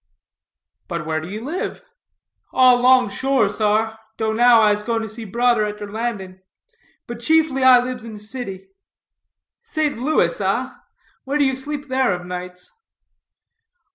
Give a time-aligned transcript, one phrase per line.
[0.87, 1.83] "But where do you live?"
[2.51, 4.61] "All 'long shore, sar; dough now.
[4.63, 6.39] I'se going to see brodder at der landing;
[7.05, 8.69] but chiefly I libs in dey city."
[9.61, 9.99] "St.
[9.99, 10.81] Louis, ah?
[11.25, 12.73] Where do you sleep there of nights?"